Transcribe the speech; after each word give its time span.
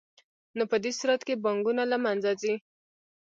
نو 0.57 0.63
په 0.71 0.77
دې 0.83 0.91
صورت 0.99 1.21
کې 1.27 1.41
بانکونه 1.45 1.83
له 1.91 1.97
منځه 2.05 2.31
ځي 2.41 2.53